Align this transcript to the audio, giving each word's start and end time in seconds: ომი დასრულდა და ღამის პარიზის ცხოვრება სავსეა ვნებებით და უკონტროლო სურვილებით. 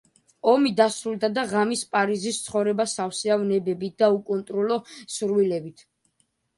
ომი 0.53 0.69
დასრულდა 0.79 1.29
და 1.35 1.43
ღამის 1.51 1.83
პარიზის 1.91 2.41
ცხოვრება 2.47 2.89
სავსეა 2.97 3.39
ვნებებით 3.45 3.97
და 4.05 4.13
უკონტროლო 4.19 4.83
სურვილებით. 5.21 5.91